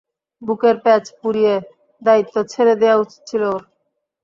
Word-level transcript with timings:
বুকের 0.41 0.75
প্যাচ 0.83 1.03
পুড়িয়ে 1.19 1.55
দায়িত্ব 2.01 2.35
ছেড়ে 2.51 2.73
দেয়া 2.81 2.95
উচিত 3.03 3.21
ছিল 3.29 3.41
ওর। 3.49 3.61